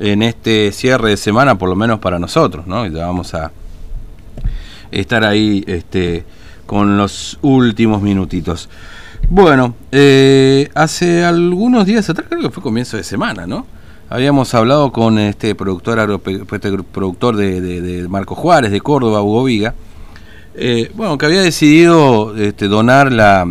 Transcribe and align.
en 0.00 0.22
este 0.22 0.72
cierre 0.72 1.10
de 1.10 1.16
semana, 1.16 1.56
por 1.56 1.68
lo 1.68 1.76
menos 1.76 2.00
para 2.00 2.18
nosotros, 2.18 2.66
¿no? 2.66 2.86
Ya 2.86 3.06
vamos 3.06 3.34
a 3.34 3.52
estar 4.90 5.22
ahí 5.24 5.62
este, 5.66 6.24
con 6.66 6.96
los 6.96 7.38
últimos 7.42 8.02
minutitos. 8.02 8.68
Bueno, 9.28 9.74
eh, 9.92 10.68
hace 10.74 11.22
algunos 11.24 11.86
días 11.86 12.08
atrás, 12.08 12.26
creo 12.28 12.42
que 12.42 12.50
fue 12.50 12.62
comienzo 12.62 12.96
de 12.96 13.04
semana, 13.04 13.46
¿no? 13.46 13.66
Habíamos 14.08 14.54
hablado 14.54 14.90
con 14.90 15.18
este 15.18 15.54
productor, 15.54 16.20
este 16.50 16.78
productor 16.82 17.36
de, 17.36 18.06
Marco 18.08 18.34
Juárez, 18.34 18.72
de 18.72 18.80
Córdoba, 18.80 19.22
Hugo 19.22 19.44
Viga, 19.44 19.74
eh, 20.54 20.90
bueno, 20.94 21.16
que 21.16 21.26
había 21.26 21.42
decidido 21.42 22.34
este, 22.36 22.66
donar 22.66 23.12
la, 23.12 23.46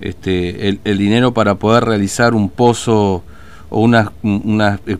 este, 0.00 0.68
el, 0.82 0.98
dinero 0.98 1.32
para 1.32 1.54
poder 1.54 1.84
realizar 1.84 2.34
un 2.34 2.48
pozo 2.48 3.22
o 3.70 3.80
una, 3.80 4.12
una, 4.22 4.80
eh, 4.86 4.96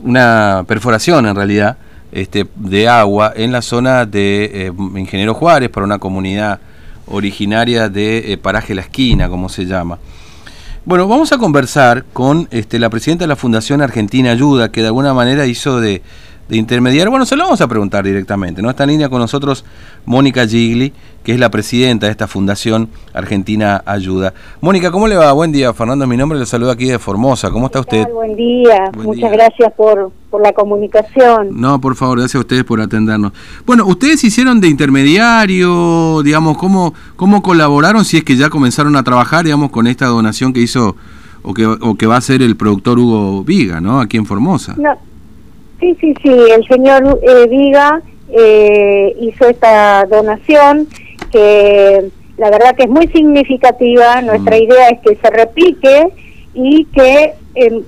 una 0.00 0.64
perforación 0.66 1.26
en 1.26 1.34
realidad 1.34 1.76
este, 2.12 2.46
de 2.54 2.88
agua 2.88 3.32
en 3.36 3.52
la 3.52 3.62
zona 3.62 4.06
de 4.06 4.66
eh, 4.66 4.72
Ingeniero 4.96 5.34
Juárez 5.34 5.68
para 5.68 5.84
una 5.84 5.98
comunidad 5.98 6.58
originaria 7.06 7.88
de 7.88 8.32
eh, 8.32 8.38
Paraje 8.38 8.74
La 8.74 8.82
Esquina, 8.82 9.28
como 9.28 9.48
se 9.48 9.66
llama. 9.66 9.98
Bueno, 10.84 11.06
vamos 11.06 11.32
a 11.32 11.38
conversar 11.38 12.04
con 12.12 12.48
este, 12.50 12.78
la 12.78 12.88
presidenta 12.88 13.24
de 13.24 13.28
la 13.28 13.36
Fundación 13.36 13.82
Argentina 13.82 14.30
Ayuda, 14.30 14.72
que 14.72 14.80
de 14.80 14.86
alguna 14.86 15.12
manera 15.12 15.44
hizo 15.44 15.80
de, 15.80 16.02
de 16.48 16.56
intermediar. 16.56 17.08
Bueno, 17.10 17.26
se 17.26 17.36
lo 17.36 17.44
vamos 17.44 17.60
a 17.60 17.68
preguntar 17.68 18.04
directamente. 18.04 18.62
¿no? 18.62 18.70
Está 18.70 18.84
en 18.84 18.90
línea 18.90 19.08
con 19.08 19.20
nosotros 19.20 19.64
Mónica 20.06 20.46
Gigli, 20.46 20.92
que 21.22 21.34
es 21.34 21.40
la 21.40 21.50
presidenta 21.50 22.06
de 22.06 22.12
esta 22.12 22.26
Fundación 22.26 22.88
Argentina 23.12 23.82
Ayuda. 23.84 24.32
Mónica, 24.60 24.90
¿cómo 24.90 25.06
le 25.06 25.16
va? 25.16 25.30
Buen 25.32 25.52
día, 25.52 25.72
Fernando, 25.74 26.06
mi 26.06 26.16
nombre, 26.16 26.38
le 26.38 26.46
saludo 26.46 26.70
aquí 26.70 26.86
de 26.86 26.98
Formosa. 26.98 27.50
¿Cómo 27.50 27.66
está 27.66 27.80
usted? 27.80 28.06
Buen 28.12 28.34
día, 28.34 28.90
muchas 28.96 29.30
gracias 29.30 29.72
por, 29.76 30.10
por 30.30 30.42
la 30.42 30.52
comunicación. 30.52 31.48
No, 31.52 31.80
por 31.80 31.94
favor, 31.96 32.18
gracias 32.18 32.36
a 32.36 32.40
ustedes 32.40 32.64
por 32.64 32.80
atendernos. 32.80 33.32
Bueno, 33.66 33.84
ustedes 33.86 34.24
hicieron 34.24 34.60
de 34.60 34.68
intermediario, 34.68 36.22
digamos, 36.22 36.56
¿cómo, 36.56 36.94
cómo 37.16 37.42
colaboraron 37.42 38.06
si 38.06 38.16
es 38.16 38.24
que 38.24 38.36
ya 38.36 38.48
comenzaron 38.48 38.96
a 38.96 39.02
trabajar, 39.02 39.44
digamos, 39.44 39.70
con 39.70 39.86
esta 39.86 40.06
donación 40.06 40.54
que 40.54 40.60
hizo 40.60 40.96
o 41.42 41.52
que, 41.52 41.66
o 41.66 41.94
que 41.94 42.06
va 42.06 42.14
a 42.14 42.18
hacer 42.18 42.42
el 42.42 42.56
productor 42.56 42.98
Hugo 42.98 43.44
Viga, 43.44 43.80
¿no? 43.82 44.00
Aquí 44.00 44.16
en 44.16 44.24
Formosa. 44.24 44.74
No 44.78 45.07
Sí, 45.80 45.96
sí, 46.00 46.14
sí, 46.22 46.30
el 46.30 46.66
señor 46.66 47.20
eh, 47.22 47.46
Viga 47.48 48.02
eh, 48.30 49.16
hizo 49.20 49.48
esta 49.48 50.04
donación 50.06 50.88
que 51.30 52.10
la 52.36 52.50
verdad 52.50 52.74
que 52.76 52.84
es 52.84 52.90
muy 52.90 53.06
significativa, 53.08 54.20
nuestra 54.22 54.56
mm. 54.56 54.62
idea 54.62 54.88
es 54.88 55.00
que 55.00 55.16
se 55.16 55.30
replique 55.30 56.08
y 56.54 56.84
que 56.86 57.34
em, 57.54 57.82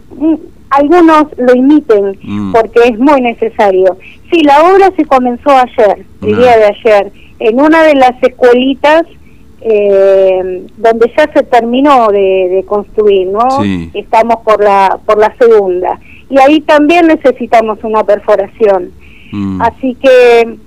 algunos 0.70 1.24
lo 1.36 1.55
imiten 1.55 2.19
mm. 2.22 2.52
porque 2.52 2.80
es 2.84 2.98
muy 2.98 3.20
necesario. 3.20 3.97
Sí, 4.30 4.42
la 4.42 4.62
obra 4.62 4.92
se 4.97 5.04
comenzó 5.04 5.50
ayer, 5.50 6.04
el 6.22 6.36
día 6.36 6.56
de 6.58 6.64
ayer, 6.64 7.12
en 7.41 7.60
una 7.60 7.82
de 7.82 7.94
las 7.94 8.22
escuelitas 8.22 9.02
eh, 9.62 10.64
donde 10.77 11.12
ya 11.16 11.30
se 11.32 11.42
terminó 11.42 12.08
de, 12.08 12.64
construir, 12.66 13.28
¿no? 13.28 13.62
Estamos 13.94 14.36
por 14.44 14.62
la 14.62 14.98
por 15.04 15.19
la 15.19 15.34
segunda 15.38 15.98
y 16.31 16.39
ahí 16.39 16.61
también 16.61 17.09
necesitamos 17.09 17.78
una 17.83 18.05
perforación. 18.05 18.92
Mm. 19.33 19.61
Así 19.61 19.97
que, 20.00 20.59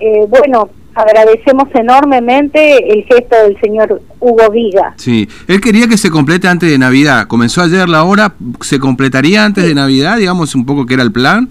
eh, 0.00 0.26
bueno, 0.28 0.70
agradecemos 0.94 1.68
enormemente 1.74 2.92
el 2.92 3.04
gesto 3.04 3.36
del 3.44 3.60
señor 3.60 4.00
Hugo 4.20 4.50
Viga. 4.50 4.94
Sí, 4.96 5.28
él 5.48 5.60
quería 5.60 5.88
que 5.88 5.96
se 5.96 6.10
complete 6.10 6.48
antes 6.48 6.70
de 6.70 6.78
Navidad. 6.78 7.26
Comenzó 7.26 7.62
ayer 7.62 7.88
la 7.88 8.04
hora, 8.04 8.34
¿se 8.60 8.78
completaría 8.78 9.44
antes 9.44 9.64
de 9.64 9.74
Navidad? 9.74 10.18
Digamos 10.18 10.54
un 10.54 10.64
poco 10.64 10.86
que 10.86 10.94
era 10.94 11.02
el 11.02 11.12
plan. 11.12 11.48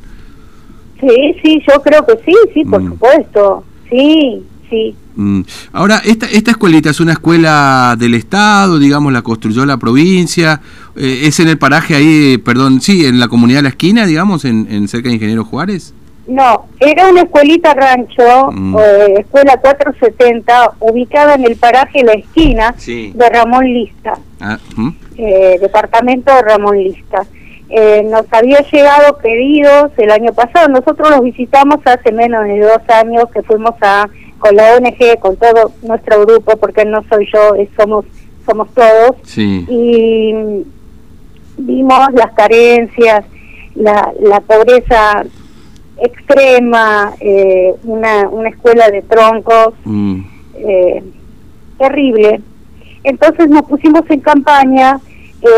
Sí, 1.00 1.36
sí, 1.44 1.61
yo 1.67 1.81
creo 1.81 2.06
que 2.06 2.17
sí, 2.26 2.36
sí, 2.54 2.66
por 2.66 2.81
mm. 2.81 2.89
supuesto. 2.89 3.64
Sí, 3.89 4.44
sí. 4.70 4.95
Mm. 5.20 5.42
Ahora, 5.73 6.02
esta, 6.06 6.28
esta 6.28 6.52
escuelita 6.52 6.89
es 6.89 7.02
una 7.02 7.11
escuela 7.11 7.95
del 7.99 8.14
Estado, 8.14 8.80
digamos, 8.80 9.11
la 9.11 9.21
construyó 9.21 9.66
la 9.66 9.76
provincia, 9.76 10.61
eh, 10.95 11.23
es 11.23 11.42
en 11.42 11.49
el 11.49 11.58
paraje 11.58 11.93
ahí, 11.93 12.38
perdón, 12.38 12.80
sí, 12.80 13.05
en 13.05 13.20
la 13.20 13.27
comunidad 13.27 13.60
de 13.60 13.64
la 13.64 13.70
esquina, 13.70 14.05
digamos, 14.05 14.45
en, 14.45 14.66
en 14.71 14.88
cerca 14.88 15.10
de 15.10 15.16
Ingeniero 15.16 15.43
Juárez. 15.43 15.93
No, 16.26 16.67
era 16.80 17.10
una 17.10 17.23
escuelita 17.23 17.73
rancho, 17.73 18.49
mm. 18.52 18.77
eh, 18.77 19.14
escuela 19.20 19.58
470, 19.58 20.76
ubicada 20.80 21.36
en 21.36 21.43
el 21.43 21.58
paraje 21.58 22.02
La 22.04 22.14
Esquina 22.14 22.73
de 22.86 23.30
Ramón 23.30 23.66
Lista, 23.66 24.14
ah, 24.39 24.58
eh, 25.17 25.58
departamento 25.60 26.33
de 26.33 26.42
Ramón 26.43 26.77
Lista. 26.77 27.26
nos 28.05 28.26
había 28.32 28.61
llegado 28.72 29.17
pedidos 29.17 29.92
el 29.98 30.11
año 30.11 30.32
pasado, 30.32 30.70
nosotros 30.70 31.10
los 31.10 31.23
visitamos 31.23 31.80
hace 31.83 32.14
menos 32.14 32.45
de 32.45 32.60
dos 32.60 32.89
años 32.89 33.26
que 33.33 33.42
fuimos 33.42 33.73
a 33.82 34.08
con 34.39 34.55
la 34.55 34.76
ONG, 34.76 35.20
con 35.20 35.36
todo 35.38 35.72
nuestro 35.83 36.26
grupo, 36.26 36.58
porque 36.58 36.86
no 36.86 37.04
soy 37.10 37.27
yo, 37.32 37.54
somos 37.77 38.05
somos 38.45 38.67
todos, 38.73 39.38
y 39.38 40.33
vimos 41.58 42.14
las 42.14 42.32
carencias, 42.33 43.23
la, 43.76 44.11
la 44.22 44.39
pobreza 44.39 45.23
extrema, 46.02 47.14
eh, 47.20 47.76
una, 47.83 48.28
una 48.30 48.49
escuela 48.49 48.89
de 48.89 49.02
troncos 49.04 49.73
mm. 49.83 50.22
eh, 50.55 51.04
terrible. 51.78 52.42
Entonces 53.04 53.49
nos 53.49 53.64
pusimos 53.64 54.02
en 54.10 54.20
campaña, 54.22 54.99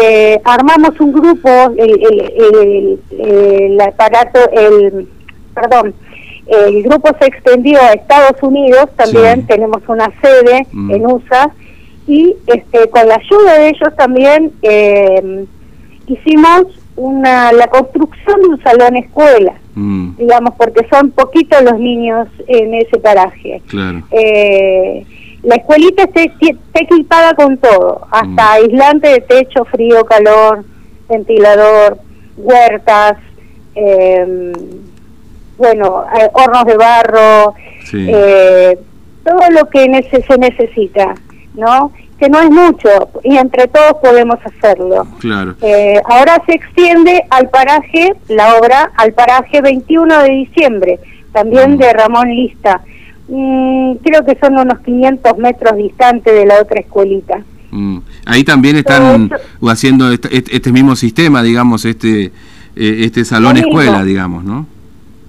eh, 0.03 0.39
armamos 0.43 0.99
un 0.99 1.13
grupo, 1.13 1.49
el, 1.77 2.01
el, 2.41 2.99
el 3.19 3.81
aparato, 3.81 4.39
el, 4.51 5.07
perdón, 5.53 5.93
el 6.51 6.83
grupo 6.83 7.09
se 7.19 7.27
extendió 7.27 7.79
a 7.81 7.93
Estados 7.93 8.41
Unidos, 8.41 8.89
también 8.95 9.45
tenemos 9.47 9.81
una 9.87 10.11
sede 10.21 10.67
mm. 10.71 10.91
en 10.91 11.05
USA, 11.05 11.51
y 12.07 12.35
este, 12.47 12.89
con 12.89 13.07
la 13.07 13.15
ayuda 13.15 13.57
de 13.57 13.69
ellos 13.69 13.95
también 13.95 14.51
eh, 14.61 15.45
hicimos 16.07 16.65
una, 16.95 17.53
la 17.53 17.67
construcción 17.67 18.41
de 18.41 18.47
un 18.49 18.63
salón 18.63 18.97
escuela, 18.97 19.53
mm. 19.75 20.17
digamos, 20.17 20.55
porque 20.55 20.85
son 20.91 21.11
poquitos 21.11 21.63
los 21.63 21.79
niños 21.79 22.27
en 22.47 22.73
ese 22.73 22.99
paraje. 22.99 23.61
Eh, 24.11 25.05
la 25.43 25.55
escuelita 25.55 26.03
está, 26.03 26.21
equipada 26.73 27.33
con 27.33 27.57
todo, 27.57 28.01
hasta 28.11 28.27
mm. 28.27 28.39
aislante 28.39 29.07
de 29.07 29.21
techo, 29.21 29.63
frío, 29.65 30.03
calor, 30.03 30.65
ventilador, 31.07 31.97
huertas, 32.37 33.17
eh, 33.75 34.51
bueno, 35.61 36.05
eh, 36.19 36.27
hornos 36.33 36.65
de 36.65 36.75
barro, 36.75 37.53
eh, 37.93 38.77
todo 39.23 39.49
lo 39.51 39.69
que 39.69 40.23
se 40.27 40.37
necesita, 40.39 41.13
¿no? 41.53 41.91
Que 42.19 42.29
no 42.29 42.39
es 42.39 42.49
mucho 42.49 42.89
y 43.23 43.37
entre 43.37 43.67
todos 43.67 43.93
podemos 44.01 44.39
hacerlo. 44.43 45.05
Claro. 45.19 45.55
Eh, 45.61 46.01
ahora 46.05 46.41
se 46.47 46.53
extiende 46.53 47.23
al 47.29 47.49
paraje, 47.49 48.13
la 48.27 48.55
obra, 48.55 48.91
al 48.97 49.13
paraje 49.13 49.61
21 49.61 50.23
de 50.23 50.29
diciembre, 50.29 50.99
también 51.31 51.77
de 51.77 51.93
Ramón 51.93 52.29
Lista. 52.29 52.81
Mm, 53.27 53.93
creo 54.03 54.25
que 54.25 54.37
son 54.41 54.57
unos 54.57 54.79
500 54.79 55.37
metros 55.37 55.77
distantes 55.77 56.33
de 56.33 56.45
la 56.47 56.59
otra 56.59 56.79
escuelita. 56.79 57.43
Mm. 57.69 57.99
Ahí 58.25 58.43
también 58.43 58.77
están 58.77 59.29
haciendo 59.67 60.11
este, 60.11 60.43
este, 60.55 60.71
mismo 60.71 60.95
sistema, 60.95 61.43
digamos, 61.43 61.85
este 61.85 62.31
este 62.73 63.25
salón 63.25 63.57
escuela, 63.57 64.01
digamos, 64.03 64.45
¿no? 64.45 64.65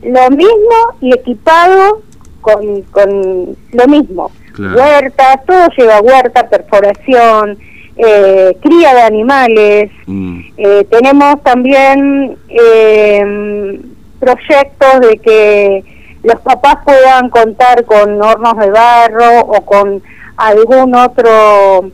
Lo 0.03 0.31
mismo 0.31 0.97
y 1.01 1.13
equipado 1.15 2.03
con, 2.41 2.83
con 2.91 3.57
lo 3.73 3.89
mismo. 3.89 4.31
Huerta, 4.59 5.41
todo 5.47 5.69
lleva 5.77 6.01
huerta, 6.01 6.49
perforación, 6.49 7.59
eh, 7.97 8.57
cría 8.61 8.95
de 8.95 9.03
animales. 9.03 9.91
Mm. 10.07 10.41
Eh, 10.57 10.87
tenemos 10.91 11.43
también 11.43 12.37
eh, 12.49 13.81
proyectos 14.19 15.00
de 15.00 15.19
que 15.19 15.85
los 16.23 16.41
papás 16.41 16.76
puedan 16.85 17.31
contar 17.31 17.85
con 17.85 18.21
hornos 18.21 18.56
de 18.59 18.71
barro 18.71 19.41
o 19.41 19.65
con 19.65 20.03
algún 20.37 20.94
otro 20.94 21.91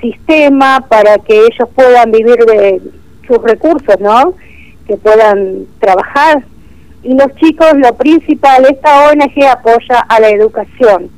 sistema 0.00 0.84
para 0.88 1.18
que 1.18 1.46
ellos 1.46 1.68
puedan 1.76 2.10
vivir 2.10 2.36
de 2.44 2.80
sus 3.26 3.40
recursos, 3.42 4.00
¿no? 4.00 4.34
Que 4.86 4.96
puedan 4.96 5.66
trabajar 5.78 6.42
y 7.02 7.14
los 7.14 7.34
chicos, 7.36 7.72
lo 7.74 7.94
principal, 7.94 8.66
esta 8.66 9.10
ONG 9.10 9.44
apoya 9.46 10.00
a 10.08 10.20
la 10.20 10.28
educación. 10.28 11.10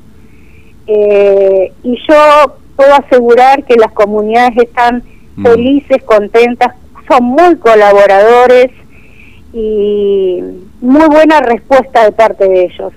Eh, 0.87 1.73
y 1.83 1.99
yo 2.09 2.57
puedo 2.77 2.95
asegurar 2.95 3.65
que 3.65 3.75
las 3.77 3.93
comunidades 3.93 4.57
están 4.59 5.03
mm. 5.37 5.43
felices, 5.45 6.03
contentas, 6.05 6.75
son 7.09 7.25
muy 7.25 7.57
colaboradores 7.57 8.71
y 9.53 10.41
muy 10.81 11.07
buena 11.09 11.41
respuesta 11.41 12.05
de 12.05 12.13
parte 12.13 12.49
de 12.49 12.65
ellos. 12.65 12.93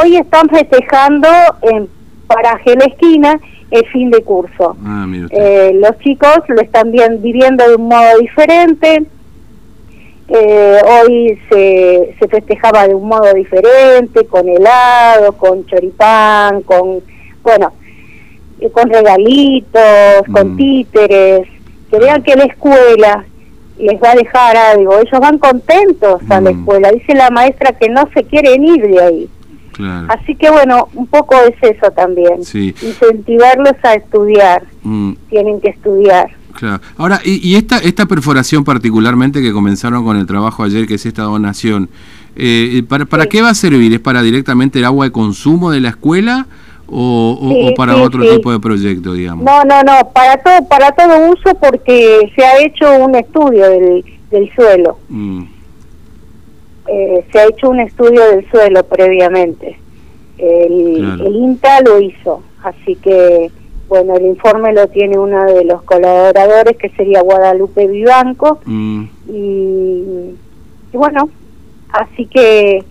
Hoy 0.00 0.16
están 0.16 0.48
festejando 0.48 1.28
en 1.62 1.88
Paraje 2.26 2.76
la 2.76 2.84
Esquina 2.84 3.40
el 3.70 3.84
fin 3.86 4.10
de 4.10 4.22
curso. 4.22 4.76
Ah, 4.84 5.06
eh, 5.30 5.72
los 5.74 5.98
chicos 5.98 6.38
lo 6.48 6.60
están 6.60 6.92
bien, 6.92 7.20
viviendo 7.20 7.68
de 7.68 7.76
un 7.76 7.88
modo 7.88 8.18
diferente, 8.20 9.06
Eh, 10.28 10.78
hoy 10.84 11.38
se, 11.48 12.16
se 12.18 12.28
festejaba 12.28 12.88
de 12.88 12.94
un 12.94 13.06
modo 13.06 13.32
diferente, 13.32 14.26
con 14.26 14.48
helado, 14.48 15.32
con 15.32 15.64
choripán, 15.66 16.62
con, 16.62 17.00
bueno, 17.42 17.72
eh, 18.58 18.70
con 18.70 18.90
regalitos, 18.90 20.22
con 20.32 20.54
mm. 20.54 20.56
títeres, 20.56 21.48
que 21.90 21.98
vean 21.98 22.22
que 22.22 22.34
la 22.34 22.44
escuela 22.44 23.24
les 23.78 24.02
va 24.02 24.12
a 24.12 24.16
dejar 24.16 24.56
algo, 24.56 24.98
ellos 24.98 25.20
van 25.20 25.38
contentos 25.38 26.22
a 26.28 26.40
la 26.40 26.50
mm. 26.50 26.58
escuela, 26.58 26.90
dice 26.90 27.14
la 27.14 27.30
maestra 27.30 27.72
que 27.72 27.88
no 27.88 28.08
se 28.14 28.24
quieren 28.24 28.64
ir 28.64 28.88
de 28.88 29.00
ahí. 29.00 29.30
Así 30.08 30.34
que 30.34 30.50
bueno, 30.50 30.88
un 30.94 31.06
poco 31.06 31.34
es 31.42 31.54
eso 31.60 31.90
también, 31.90 32.38
incentivarlos 32.38 33.74
a 33.82 33.94
estudiar, 33.94 34.62
mm. 34.82 35.12
tienen 35.28 35.60
que 35.60 35.68
estudiar. 35.68 36.30
Claro. 36.56 36.80
Ahora, 36.96 37.20
y, 37.24 37.54
esta, 37.54 37.78
esta 37.78 38.06
perforación 38.06 38.64
particularmente 38.64 39.42
que 39.42 39.52
comenzaron 39.52 40.04
con 40.04 40.16
el 40.16 40.26
trabajo 40.26 40.62
ayer, 40.62 40.86
que 40.86 40.94
es 40.94 41.06
esta 41.06 41.22
donación, 41.22 41.88
eh, 42.34 42.82
¿para, 42.88 43.04
para 43.04 43.26
qué 43.26 43.42
va 43.42 43.50
a 43.50 43.54
servir? 43.54 43.92
¿Es 43.92 44.00
para 44.00 44.22
directamente 44.22 44.78
el 44.78 44.84
agua 44.84 45.06
de 45.06 45.12
consumo 45.12 45.70
de 45.70 45.80
la 45.80 45.90
escuela 45.90 46.46
o, 46.88 47.72
para 47.76 47.96
otro 47.96 48.22
tipo 48.22 48.52
de 48.52 48.60
proyecto, 48.60 49.12
digamos? 49.12 49.44
No, 49.44 49.64
no, 49.64 49.82
no, 49.82 50.08
para 50.12 50.36
todo, 50.38 50.68
para 50.68 50.92
todo 50.92 51.30
uso 51.30 51.54
porque 51.60 52.30
se 52.34 52.44
ha 52.44 52.62
hecho 52.62 52.92
un 53.04 53.14
estudio 53.14 53.68
del, 53.70 54.04
del 54.30 54.50
suelo. 54.54 54.98
Mm. 55.08 55.42
Eh, 56.88 57.24
se 57.32 57.38
ha 57.38 57.46
hecho 57.48 57.70
un 57.70 57.80
estudio 57.80 58.20
del 58.30 58.48
suelo 58.50 58.84
previamente. 58.84 59.78
El, 60.38 61.20
el 61.20 61.34
INTA 61.34 61.80
lo 61.80 62.00
hizo, 62.00 62.42
así 62.62 62.94
que 62.96 63.50
bueno, 63.88 64.16
el 64.16 64.26
informe 64.26 64.72
lo 64.72 64.88
tiene 64.88 65.18
uno 65.18 65.44
de 65.44 65.64
los 65.64 65.82
colaboradores, 65.82 66.76
que 66.76 66.88
sería 66.90 67.22
Guadalupe 67.22 67.86
Vivanco. 67.86 68.60
Mm. 68.64 69.04
Y, 69.28 70.34
bueno, 70.92 71.28
así 71.92 72.26
que 72.26 72.84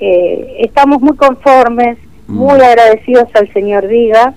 eh, 0.00 0.56
estamos 0.60 1.00
muy 1.02 1.16
conformes, 1.16 1.98
mm. 2.26 2.34
muy 2.34 2.60
agradecidos 2.60 3.28
al 3.34 3.52
señor 3.52 3.86
Diga 3.86 4.34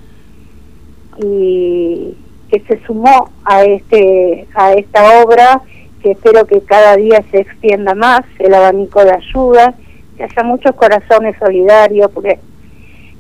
y 1.24 2.16
que 2.50 2.60
se 2.62 2.84
sumó 2.86 3.30
a 3.46 3.64
este 3.64 4.48
a 4.56 4.74
esta 4.74 5.24
obra 5.24 5.62
que 6.02 6.12
espero 6.12 6.46
que 6.46 6.62
cada 6.62 6.96
día 6.98 7.24
se 7.32 7.40
extienda 7.40 7.94
más 7.94 8.24
el 8.40 8.54
abanico 8.54 9.04
de 9.06 9.14
ayuda 9.14 9.76
que 10.18 10.24
haya 10.24 10.44
muchos 10.44 10.76
corazones 10.76 11.36
solidarios 11.38 12.12
porque 12.12 12.40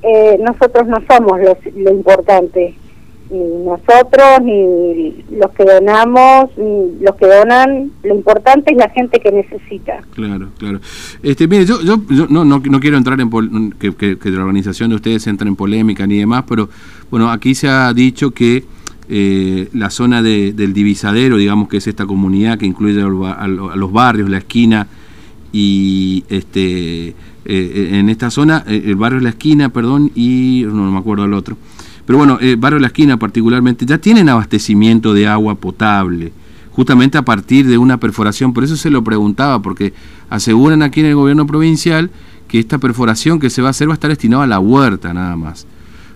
eh, 0.03 0.37
nosotros 0.39 0.87
no 0.87 0.97
somos 1.07 1.39
lo 1.75 1.91
importante, 1.91 2.75
ni 3.29 3.39
nosotros, 3.63 4.41
ni 4.43 5.23
los 5.31 5.51
que 5.51 5.63
donamos, 5.63 6.49
ni 6.57 6.99
los 7.01 7.15
que 7.15 7.25
donan, 7.25 7.91
lo 8.03 8.15
importante 8.15 8.71
es 8.71 8.77
la 8.77 8.89
gente 8.89 9.19
que 9.19 9.31
necesita. 9.31 10.01
Claro, 10.13 10.49
claro. 10.57 10.79
Este, 11.23 11.47
mire, 11.47 11.65
yo, 11.65 11.81
yo, 11.81 11.97
no, 12.29 12.45
no, 12.45 12.79
quiero 12.79 12.97
entrar 12.97 13.19
en 13.19 13.71
que, 13.79 13.95
que, 13.95 14.31
la 14.31 14.41
organización 14.41 14.89
de 14.89 14.97
ustedes 14.97 15.25
entre 15.27 15.47
en 15.47 15.55
polémica 15.55 16.05
ni 16.05 16.19
demás, 16.19 16.43
pero 16.47 16.69
bueno, 17.09 17.31
aquí 17.31 17.55
se 17.55 17.69
ha 17.69 17.91
dicho 17.93 18.31
que 18.31 18.65
eh, 19.09 19.69
la 19.73 19.89
zona 19.89 20.21
del 20.21 20.73
divisadero, 20.73 21.37
digamos 21.37 21.69
que 21.69 21.77
es 21.77 21.87
esta 21.87 22.05
comunidad 22.05 22.57
que 22.57 22.65
incluye 22.65 23.01
a 23.01 23.47
los 23.47 23.91
barrios, 23.91 24.29
la 24.29 24.37
esquina 24.37 24.87
y 25.53 26.25
este 26.27 27.15
eh, 27.45 27.89
en 27.99 28.09
esta 28.09 28.31
zona, 28.31 28.63
eh, 28.67 28.83
el 28.85 28.95
barrio 28.95 29.19
de 29.19 29.25
la 29.25 29.29
esquina, 29.29 29.69
perdón, 29.69 30.11
y 30.15 30.65
no, 30.65 30.91
me 30.91 30.97
acuerdo 30.97 31.25
el 31.25 31.33
otro. 31.33 31.57
Pero 32.05 32.17
bueno, 32.17 32.37
eh, 32.41 32.55
barrio 32.57 32.77
de 32.77 32.81
la 32.81 32.87
esquina 32.87 33.17
particularmente, 33.17 33.85
ya 33.85 33.97
tienen 33.97 34.27
abastecimiento 34.29 35.13
de 35.13 35.27
agua 35.27 35.55
potable, 35.55 36.33
justamente 36.71 37.17
a 37.17 37.21
partir 37.21 37.67
de 37.67 37.77
una 37.77 37.97
perforación. 37.97 38.53
Por 38.53 38.63
eso 38.63 38.75
se 38.75 38.89
lo 38.89 39.03
preguntaba, 39.03 39.61
porque 39.61 39.93
aseguran 40.29 40.81
aquí 40.81 41.01
en 41.01 41.07
el 41.07 41.15
gobierno 41.15 41.45
provincial 41.45 42.09
que 42.47 42.59
esta 42.59 42.77
perforación 42.77 43.39
que 43.39 43.49
se 43.49 43.61
va 43.61 43.69
a 43.69 43.71
hacer 43.71 43.87
va 43.87 43.93
a 43.93 43.95
estar 43.95 44.09
destinada 44.09 44.43
a 44.43 44.47
la 44.47 44.59
huerta 44.59 45.13
nada 45.13 45.35
más. 45.35 45.67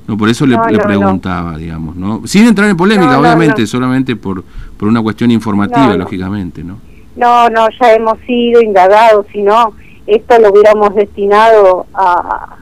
No, 0.07 0.17
por 0.17 0.29
eso 0.29 0.45
le, 0.45 0.57
preguntaba, 0.57 1.57
digamos, 1.57 1.97
¿no? 1.97 2.21
Sin 2.25 2.45
entrar 2.45 2.69
en 2.69 2.77
polémica, 2.77 3.19
obviamente, 3.19 3.67
solamente 3.67 4.15
por, 4.15 4.43
por 4.77 4.87
una 4.87 5.01
cuestión 5.01 5.31
informativa, 5.31 5.97
lógicamente, 5.97 6.63
¿no? 6.63 6.86
No, 7.17 7.49
no, 7.49 7.67
ya 7.81 7.93
hemos 7.93 8.19
sido 8.21 8.61
indagados, 8.61 9.25
si 9.33 9.41
no 9.41 9.73
esto 10.07 10.39
lo 10.39 10.51
hubiéramos 10.51 10.95
destinado 10.95 11.85
a, 11.93 12.57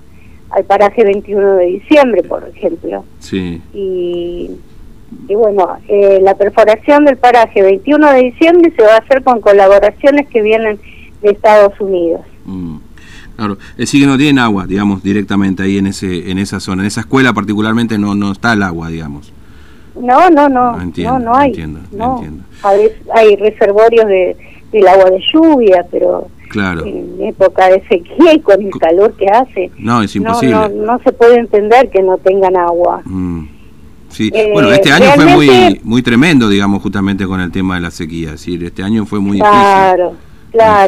al 0.50 0.64
paraje 0.66 1.04
21 1.04 1.56
de 1.58 1.66
diciembre, 1.68 2.24
por 2.24 2.44
ejemplo. 2.50 3.06
Sí. 3.20 3.62
Y, 3.74 4.52
y 5.30 5.36
bueno, 5.36 5.78
eh, 5.88 6.20
la 6.22 6.36
perforación 6.36 7.06
del 7.06 7.18
paraje 7.18 7.62
21 7.62 8.12
de 8.14 8.24
diciembre 8.24 8.74
se 8.76 8.82
va 8.84 8.96
a 8.96 8.98
hacer 8.98 9.24
con 9.24 9.42
colaboraciones 9.42 10.28
que 10.28 10.42
vienen 10.42 10.80
de 11.22 11.30
Estados 11.30 11.80
Unidos. 11.80 12.22
Mm. 12.46 12.78
Claro, 13.36 13.58
es 13.72 13.78
decir 13.78 14.02
que 14.02 14.08
no 14.08 14.18
tienen 14.18 14.40
agua, 14.40 14.66
digamos, 14.66 15.04
directamente 15.04 15.62
ahí 15.62 15.78
en 15.78 15.88
ese 15.88 16.32
en 16.32 16.38
esa 16.38 16.62
zona, 16.62 16.84
en 16.84 16.88
esa 16.88 17.02
escuela 17.02 17.34
particularmente 17.34 17.98
no 17.98 18.16
no 18.16 18.32
está 18.32 18.54
el 18.54 18.64
agua, 18.64 18.88
digamos. 18.88 19.34
No, 20.00 20.30
no, 20.30 20.50
no, 20.50 20.70
ah, 20.70 20.86
no, 20.98 21.20
no 21.20 21.36
hay. 21.36 21.50
Entiendo, 21.50 21.80
no. 21.92 22.16
entiendo. 22.16 22.44
Hay, 22.64 22.92
hay 23.14 23.36
reservorios 23.36 24.06
de, 24.06 24.36
del 24.72 24.88
agua 24.88 25.10
de 25.10 25.22
lluvia, 25.34 25.86
pero 25.90 26.28
Claro. 26.50 26.86
En 26.86 27.18
época 27.22 27.68
de 27.70 27.82
sequía 27.88 28.34
y 28.34 28.40
con 28.40 28.62
el 28.62 28.72
calor 28.80 29.14
que 29.18 29.28
hace. 29.28 29.72
No, 29.78 30.02
es 30.02 30.16
imposible. 30.16 30.70
No, 30.70 31.00
se 31.00 31.12
puede 31.12 31.40
entender 31.40 31.90
que 31.90 32.02
no 32.02 32.18
tengan 32.18 32.56
agua. 32.56 33.02
Mm. 33.04 33.48
Sí. 34.10 34.32
Eh, 34.34 34.52
bueno, 34.54 34.72
este 34.72 34.92
año 34.92 35.12
fue 35.16 35.26
muy 35.26 35.82
muy 35.84 36.02
tremendo, 36.02 36.48
digamos, 36.48 36.82
justamente 36.82 37.26
con 37.26 37.42
el 37.42 37.52
tema 37.52 37.76
de 37.76 37.82
la 37.82 37.92
sequía. 37.92 38.36
Este 38.36 38.84
año 38.84 39.06
fue 39.06 39.20
muy 39.20 39.40
claro, 39.40 40.14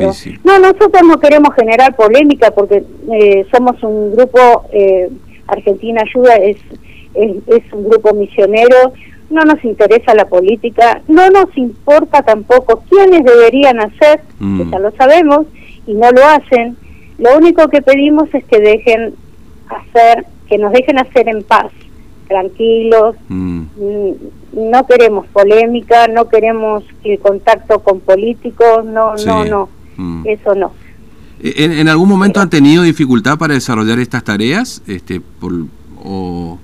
difícil. 0.05 0.39
Claro, 0.39 0.61
No, 0.61 0.71
nosotros 0.71 1.01
no 1.05 1.19
queremos 1.19 1.53
generar 1.53 1.93
polémica 1.95 2.51
porque 2.51 2.85
eh, 3.11 3.45
somos 3.53 3.83
un 3.83 4.15
grupo, 4.15 4.63
eh, 4.71 5.09
Argentina 5.47 6.01
Ayuda 6.07 6.35
es, 6.35 6.57
es, 7.17 7.35
es 7.47 7.73
un 7.73 7.89
grupo 7.89 8.13
misionero 8.13 8.93
no 9.29 9.43
nos 9.43 9.63
interesa 9.63 10.13
la 10.13 10.25
política, 10.25 11.01
no 11.07 11.29
nos 11.29 11.55
importa 11.57 12.21
tampoco 12.21 12.83
quiénes 12.89 13.25
deberían 13.25 13.79
hacer, 13.79 14.21
que 14.39 14.45
mm. 14.45 14.71
ya 14.71 14.79
lo 14.79 14.91
sabemos, 14.91 15.47
y 15.85 15.93
no 15.93 16.11
lo 16.11 16.25
hacen. 16.25 16.77
Lo 17.17 17.37
único 17.37 17.67
que 17.69 17.81
pedimos 17.81 18.33
es 18.33 18.43
que 18.45 18.59
dejen 18.59 19.15
hacer, 19.69 20.25
que 20.47 20.57
nos 20.57 20.71
dejen 20.71 20.99
hacer 20.99 21.27
en 21.27 21.43
paz, 21.43 21.71
tranquilos. 22.27 23.15
Mm. 23.27 23.63
Mm, 23.77 24.13
no 24.71 24.87
queremos 24.87 25.27
polémica, 25.27 26.07
no 26.07 26.29
queremos 26.29 26.83
el 27.03 27.19
contacto 27.19 27.79
con 27.79 27.99
políticos, 27.99 28.85
no, 28.85 29.15
no, 29.25 29.45
no, 29.45 29.69
eso 30.25 30.55
no. 30.55 30.71
¿En, 31.39 31.73
¿En, 31.73 31.87
algún 31.87 32.09
momento 32.09 32.39
han 32.39 32.49
tenido 32.49 32.81
dificultad 32.81 33.37
para 33.37 33.53
desarrollar 33.53 33.99
estas 33.99 34.23
tareas? 34.23 34.81
Este, 34.87 35.21
por, 35.21 35.53
o 36.03 36.57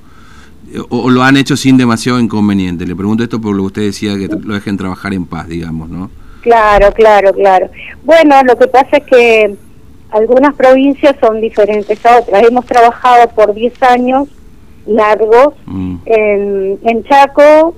o, 0.89 1.09
lo 1.09 1.23
han 1.23 1.37
hecho 1.37 1.55
sin 1.57 1.77
demasiado 1.77 2.19
inconveniente? 2.19 2.85
Le 2.85 2.95
pregunto 2.95 3.23
esto 3.23 3.39
por 3.39 3.55
lo 3.55 3.63
que 3.63 3.67
usted 3.67 3.81
decía, 3.83 4.17
que 4.17 4.27
lo 4.27 4.53
dejen 4.53 4.77
trabajar 4.77 5.13
en 5.13 5.25
paz, 5.25 5.47
digamos, 5.47 5.89
¿no? 5.89 6.09
Claro, 6.41 6.91
claro, 6.93 7.33
claro. 7.33 7.69
Bueno, 8.03 8.35
lo 8.43 8.57
que 8.57 8.67
pasa 8.67 8.97
es 8.97 9.03
que 9.03 9.55
algunas 10.11 10.53
provincias 10.55 11.15
son 11.19 11.41
diferentes 11.41 12.05
a 12.05 12.19
otras. 12.19 12.43
Hemos 12.43 12.65
trabajado 12.65 13.29
por 13.29 13.53
10 13.53 13.81
años 13.83 14.27
largos 14.85 15.53
mm. 15.65 15.95
en, 16.05 17.03
Chaco, 17.05 17.75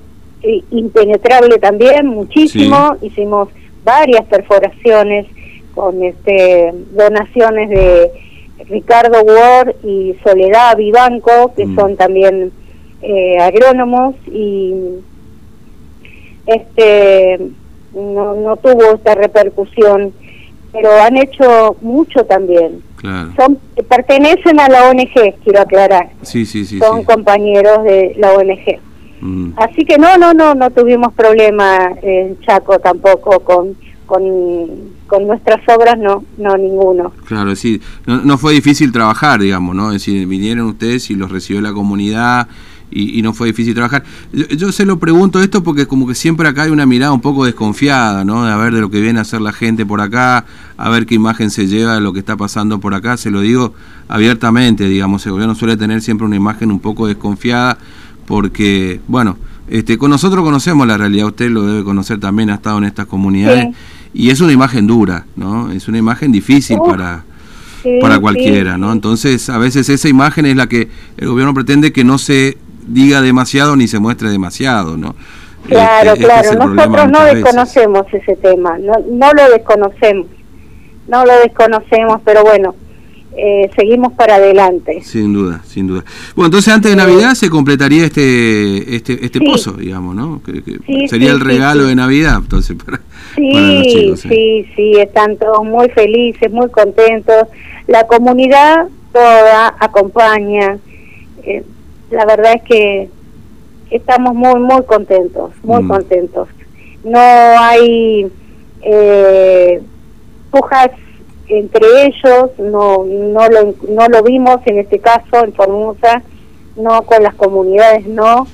impenetrable 0.71 1.57
también, 1.59 2.07
muchísimo. 2.07 2.97
Hicimos 3.01 3.49
varias 3.83 4.25
perforaciones 4.25 5.27
con 5.73 6.03
este 6.03 6.73
donaciones 6.91 7.69
de 7.69 8.11
Ricardo 8.69 9.21
Ward 9.23 9.75
y 9.83 10.15
Soledad 10.23 10.77
Vivanco, 10.77 11.53
que 11.55 11.65
mm. 11.65 11.75
son 11.75 11.95
también 11.97 12.51
eh, 13.01 13.37
agrónomos 13.39 14.15
y 14.27 14.73
este 16.45 17.39
no, 17.93 18.35
no 18.35 18.57
tuvo 18.57 18.95
esta 18.95 19.15
repercusión, 19.15 20.13
pero 20.71 20.91
han 21.01 21.17
hecho 21.17 21.77
mucho 21.81 22.25
también. 22.25 22.83
Son 23.37 23.59
pertenecen 23.87 24.59
a 24.59 24.67
la 24.67 24.89
ONG, 24.89 25.35
quiero 25.43 25.61
aclarar. 25.61 26.09
Sí, 26.23 26.45
sí, 26.45 26.65
sí. 26.65 26.79
Son 26.79 27.03
compañeros 27.03 27.83
de 27.83 28.15
la 28.17 28.33
ONG. 28.33 28.79
Mm. 29.21 29.51
Así 29.57 29.85
que 29.85 29.99
no, 29.99 30.17
no, 30.17 30.33
no, 30.33 30.55
no 30.55 30.71
tuvimos 30.71 31.13
problema 31.13 31.93
en 32.01 32.39
Chaco 32.41 32.79
tampoco 32.79 33.39
con 33.41 33.75
con, 34.05 34.21
con 35.07 35.27
nuestras 35.27 35.61
obras 35.67 35.97
no, 35.97 36.23
no 36.37 36.57
ninguno. 36.57 37.11
Claro, 37.27 37.55
sí, 37.55 37.81
no, 38.05 38.21
no 38.21 38.37
fue 38.37 38.53
difícil 38.53 38.91
trabajar, 38.91 39.39
digamos, 39.39 39.75
¿no? 39.75 39.87
Es 39.87 40.05
decir, 40.05 40.27
vinieron 40.27 40.67
ustedes 40.67 41.09
y 41.09 41.15
los 41.15 41.31
recibió 41.31 41.61
la 41.61 41.73
comunidad 41.73 42.47
y, 42.95 43.21
no 43.21 43.33
fue 43.33 43.47
difícil 43.47 43.73
trabajar. 43.73 44.03
Yo, 44.31 44.71
se 44.71 44.85
lo 44.85 44.97
pregunto 44.99 45.41
esto 45.41 45.63
porque 45.63 45.85
como 45.85 46.07
que 46.07 46.15
siempre 46.15 46.47
acá 46.47 46.63
hay 46.63 46.71
una 46.71 46.85
mirada 46.85 47.11
un 47.11 47.19
poco 47.19 47.43
desconfiada, 47.43 48.23
¿no? 48.23 48.45
De 48.45 48.51
a 48.51 48.55
ver 48.55 48.73
de 48.73 48.79
lo 48.79 48.89
que 48.89 49.01
viene 49.01 49.19
a 49.19 49.23
hacer 49.23 49.41
la 49.41 49.51
gente 49.51 49.85
por 49.85 49.99
acá, 49.99 50.45
a 50.77 50.89
ver 50.89 51.05
qué 51.05 51.15
imagen 51.15 51.49
se 51.49 51.67
lleva 51.67 51.95
de 51.95 52.01
lo 52.01 52.13
que 52.13 52.19
está 52.19 52.37
pasando 52.37 52.79
por 52.79 52.93
acá, 52.93 53.17
se 53.17 53.31
lo 53.31 53.41
digo 53.41 53.73
abiertamente, 54.07 54.87
digamos, 54.87 55.25
el 55.25 55.33
gobierno 55.33 55.55
suele 55.55 55.75
tener 55.75 56.01
siempre 56.01 56.25
una 56.25 56.37
imagen 56.37 56.71
un 56.71 56.79
poco 56.79 57.07
desconfiada 57.07 57.77
porque, 58.25 59.01
bueno, 59.07 59.37
este, 59.67 59.97
con 59.97 60.11
nosotros 60.11 60.43
conocemos 60.43 60.87
la 60.87 60.97
realidad, 60.97 61.27
usted 61.27 61.49
lo 61.49 61.63
debe 61.63 61.83
conocer 61.83 62.19
también, 62.19 62.49
ha 62.49 62.55
estado 62.55 62.77
en 62.77 62.85
estas 62.85 63.07
comunidades. 63.07 63.75
y 64.13 64.29
es 64.29 64.39
una 64.39 64.53
imagen 64.53 64.87
dura, 64.87 65.25
¿no? 65.35 65.71
Es 65.71 65.89
una 65.89 65.97
imagen 65.97 66.31
difícil 66.31 66.77
para, 66.87 67.25
para 67.99 68.19
cualquiera, 68.19 68.77
¿no? 68.77 68.93
Entonces, 68.93 69.49
a 69.49 69.57
veces 69.57 69.89
esa 69.89 70.07
imagen 70.07 70.45
es 70.45 70.55
la 70.55 70.67
que 70.67 70.87
el 71.17 71.27
gobierno 71.27 71.53
pretende 71.53 71.91
que 71.91 72.03
no 72.03 72.17
se 72.17 72.57
diga 72.87 73.21
demasiado 73.21 73.75
ni 73.75 73.87
se 73.87 73.99
muestre 73.99 74.29
demasiado, 74.29 74.97
¿no? 74.97 75.15
Claro, 75.67 76.13
este, 76.13 76.23
este 76.23 76.25
claro, 76.25 76.75
nosotros 76.75 77.09
no 77.09 77.25
desconocemos 77.25 78.05
ese 78.13 78.35
tema, 78.35 78.77
no, 78.77 78.93
no 79.09 79.33
lo 79.33 79.49
desconocemos, 79.49 80.27
no 81.07 81.25
lo 81.25 81.39
desconocemos, 81.39 82.21
pero 82.23 82.43
bueno, 82.43 82.75
eh, 83.37 83.69
seguimos 83.75 84.13
para 84.13 84.35
adelante. 84.35 85.01
Sin 85.03 85.33
duda, 85.33 85.61
sin 85.65 85.87
duda. 85.87 86.05
Bueno, 86.35 86.47
entonces 86.47 86.73
antes 86.73 86.91
de 86.91 86.95
Navidad 86.95 87.33
se 87.33 87.49
completaría 87.49 88.05
este 88.05 88.95
este 88.95 89.25
este 89.25 89.41
pozo, 89.41 89.73
digamos, 89.73 90.15
¿no? 90.15 90.41
Que, 90.41 91.07
sería 91.09 91.31
el 91.31 91.41
regalo 91.41 91.85
de 91.85 91.95
Navidad, 91.95 92.37
entonces 92.37 92.77
para, 92.77 93.01
los 93.35 93.87
chicos. 93.87 94.19
Sí, 94.21 94.65
sí, 94.75 94.93
están 94.99 95.35
todos 95.35 95.65
muy 95.65 95.89
felices, 95.89 96.49
muy 96.49 96.69
contentos. 96.69 97.47
La 97.87 98.07
comunidad 98.07 98.87
toda 99.11 99.75
acompaña. 99.79 100.77
La 102.15 102.25
verdad 102.25 102.53
es 102.55 102.63
que 102.63 103.09
estamos 103.91 104.33
muy, 104.33 104.57
muy 104.61 104.83
contentos, 104.83 105.51
muy 105.63 105.83
mm. 105.83 105.87
contentos. 105.89 106.47
No 107.03 107.19
hay 107.19 108.31
eh, 108.81 109.81
pujas 110.49 110.91
entre 111.49 112.05
ellos, 112.05 112.51
no, 112.57 113.03
no, 113.03 113.49
lo, 113.49 113.73
no 113.89 114.07
lo 114.07 114.23
vimos 114.23 114.61
en 114.65 114.79
este 114.79 114.99
caso 114.99 115.43
en 115.43 115.53
Formosa, 115.53 116.23
no 116.77 117.01
con 117.01 117.21
las 117.21 117.35
comunidades, 117.35 118.07
no. 118.07 118.47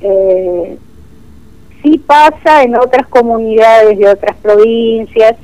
Eh, 0.00 0.78
sí 1.82 1.98
pasa 1.98 2.62
en 2.62 2.74
otras 2.76 3.06
comunidades 3.08 3.98
de 3.98 4.08
otras 4.08 4.34
provincias, 4.36 5.36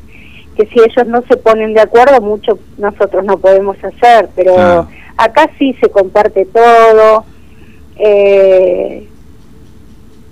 que 0.57 0.67
si 0.67 0.81
ellos 0.81 1.07
no 1.07 1.23
se 1.29 1.37
ponen 1.37 1.75
de 1.75 1.83
acuerdo, 1.83 2.23
mucho 2.23 2.59
nosotros 2.79 3.23
no 3.25 3.37
podemos 3.37 3.76
hacer, 3.85 4.31
pero 4.35 4.88
acá 5.19 5.50
sí 5.59 5.76
se 5.81 5.90
comparte 5.90 6.47
todo. 6.47 7.25
Eh, 8.02 9.09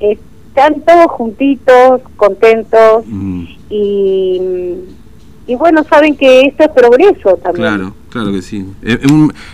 están 0.00 0.80
todos 0.80 1.06
juntitos, 1.12 2.00
contentos 2.16 3.04
mm. 3.06 3.44
y 3.70 4.40
y 5.48 5.54
bueno, 5.54 5.82
saben 5.84 6.14
que 6.14 6.42
esto 6.42 6.64
es 6.64 6.68
progreso 6.68 7.38
también. 7.38 7.66
Claro, 7.66 7.94
claro 8.10 8.32
que 8.32 8.42
sí. 8.42 8.66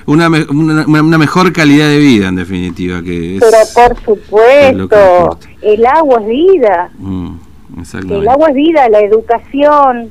una, 0.06 0.28
una, 0.28 1.18
mejor 1.18 1.52
calidad 1.52 1.86
de 1.86 1.98
vida, 1.98 2.26
en 2.26 2.34
definitiva. 2.34 3.00
que 3.00 3.38
Pero 3.38 3.56
por 3.72 4.04
supuesto, 4.04 5.38
el 5.62 5.86
agua 5.86 6.20
es 6.20 6.26
vida. 6.26 6.90
Mm, 6.98 7.36
el 8.10 8.28
agua 8.28 8.48
es 8.48 8.54
vida, 8.56 8.88
la 8.88 9.02
educación, 9.02 10.10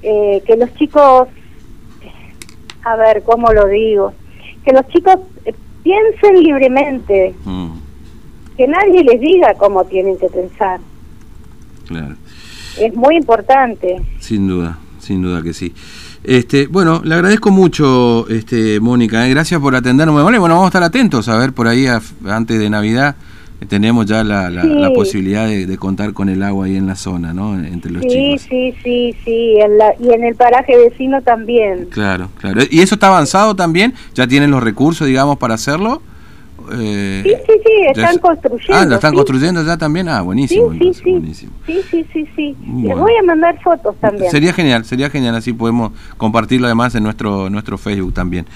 eh, 0.00 0.44
que 0.46 0.56
los 0.56 0.72
chicos, 0.74 1.26
a 2.84 2.94
ver, 2.94 3.24
¿cómo 3.24 3.52
lo 3.52 3.66
digo? 3.66 4.12
Que 4.64 4.72
los 4.72 4.86
chicos 4.90 5.16
eh, 5.44 5.52
piensen 5.82 6.42
libremente, 6.42 7.34
mm. 7.44 7.68
que 8.56 8.66
nadie 8.68 9.04
les 9.04 9.20
diga 9.20 9.54
cómo 9.54 9.84
tienen 9.84 10.18
que 10.18 10.28
pensar. 10.28 10.80
Claro. 11.86 12.16
Es 12.78 12.94
muy 12.94 13.16
importante. 13.16 14.00
Sin 14.20 14.48
duda 14.48 14.78
sin 15.00 15.22
duda 15.22 15.42
que 15.42 15.52
sí. 15.52 15.72
Este, 16.22 16.66
bueno, 16.66 17.00
le 17.02 17.14
agradezco 17.14 17.50
mucho, 17.50 18.28
este, 18.28 18.78
Mónica, 18.78 19.26
¿eh? 19.26 19.30
gracias 19.30 19.60
por 19.60 19.74
atendernos. 19.74 20.22
Bueno, 20.22 20.40
vamos 20.40 20.64
a 20.64 20.66
estar 20.66 20.82
atentos 20.82 21.28
a 21.28 21.36
ver 21.36 21.52
por 21.52 21.66
ahí 21.66 21.86
antes 21.86 22.58
de 22.58 22.70
Navidad. 22.70 23.16
Eh, 23.60 23.66
tenemos 23.66 24.06
ya 24.06 24.24
la, 24.24 24.90
posibilidad 24.94 25.46
de, 25.46 25.76
contar 25.76 26.12
con 26.12 26.28
el 26.28 26.42
agua 26.42 26.66
ahí 26.66 26.76
en 26.76 26.86
la 26.86 26.96
zona, 26.96 27.32
¿no? 27.32 27.54
Entre 27.54 27.90
los 27.90 28.02
chicos. 28.02 28.42
Sí, 28.42 28.48
sí, 28.48 28.74
sí, 28.82 29.16
sí, 29.24 29.54
y 30.00 30.12
en 30.12 30.24
el 30.24 30.34
paraje 30.34 30.76
vecino 30.76 31.22
también. 31.22 31.86
Claro, 31.90 32.28
claro. 32.38 32.62
¿Y 32.70 32.80
eso 32.80 32.94
está 32.94 33.08
avanzado 33.08 33.54
también? 33.54 33.94
¿Ya 34.14 34.26
tienen 34.26 34.50
los 34.50 34.62
recursos, 34.62 35.06
digamos, 35.06 35.38
para 35.38 35.54
hacerlo? 35.54 36.02
Eh, 36.72 37.22
sí, 37.24 37.34
sí, 37.46 37.60
sí, 37.64 37.86
están 37.88 38.18
construyendo. 38.18 38.74
Ah, 38.74 38.84
¿lo 38.84 38.94
están 38.94 39.14
construyendo 39.14 39.62
ya 39.64 39.76
también? 39.76 40.08
Ah, 40.08 40.22
buenísimo. 40.22 40.72
Sí, 40.72 40.92
sí, 40.94 41.10
buenísimo. 41.10 41.52
sí, 41.66 41.80
sí, 41.90 42.06
sí, 42.12 42.28
sí. 42.36 42.56
Les 42.82 42.96
voy 42.96 43.12
a 43.16 43.22
mandar 43.22 43.60
fotos 43.60 43.96
también. 43.96 44.30
Sería 44.30 44.52
genial, 44.52 44.84
sería 44.84 45.10
genial, 45.10 45.34
así 45.34 45.52
podemos 45.52 45.92
compartirlo 46.16 46.66
además 46.66 46.94
en 46.94 47.02
nuestro 47.02 47.50
nuestro 47.50 47.78
Facebook 47.78 48.14
también. 48.14 48.46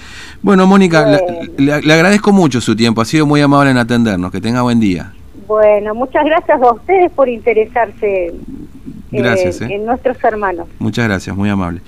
Bueno, 0.41 0.65
Mónica, 0.67 1.19
Le, 1.57 1.73
agradezco 1.73 2.31
mucho 2.31 2.61
su 2.61 2.75
tiempo, 2.75 3.01
ha 3.01 3.05
sido 3.05 3.25
muy 3.25 3.41
amable 3.41 3.71
en 3.71 3.77
atendernos, 3.77 4.31
que 4.31 4.41
tenga 4.41 4.61
buen 4.61 4.79
día. 4.79 5.13
Bueno, 5.47 5.93
muchas 5.93 6.25
gracias 6.25 6.61
a 6.61 6.71
ustedes 6.71 7.11
por 7.11 7.29
interesarse 7.29 8.33
gracias, 9.11 9.61
eh, 9.61 9.67
en 9.69 9.85
nuestros 9.85 10.17
hermanos. 10.23 10.67
Muchas 10.79 11.05
gracias, 11.05 11.35
muy 11.35 11.49
amable. 11.49 11.81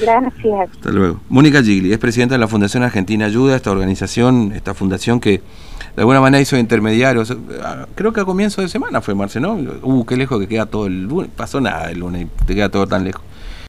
Gracias. 0.00 0.70
Hasta 0.70 0.90
luego. 0.90 1.20
Mónica 1.28 1.62
Gigli 1.62 1.92
es 1.92 1.98
presidenta 1.98 2.34
de 2.34 2.38
la 2.38 2.48
Fundación 2.48 2.82
Argentina 2.82 3.26
Ayuda, 3.26 3.56
esta 3.56 3.70
organización, 3.70 4.52
esta 4.54 4.74
fundación 4.74 5.20
que 5.20 5.42
de 5.96 6.02
alguna 6.02 6.20
manera 6.20 6.40
hizo 6.40 6.56
intermediarios. 6.56 7.36
Creo 7.94 8.12
que 8.12 8.20
a 8.20 8.24
comienzo 8.24 8.62
de 8.62 8.68
semana 8.68 9.00
fue 9.00 9.14
Marce, 9.14 9.40
¿no? 9.40 9.54
Uh, 9.54 10.04
qué 10.04 10.16
lejos 10.16 10.40
que 10.40 10.48
queda 10.48 10.66
todo 10.66 10.86
el 10.86 11.04
lunes. 11.04 11.30
Pasó 11.34 11.60
nada 11.60 11.90
el 11.90 12.00
lunes, 12.00 12.26
te 12.46 12.54
queda 12.54 12.68
todo 12.68 12.86
tan 12.86 13.04
lejos. 13.04 13.22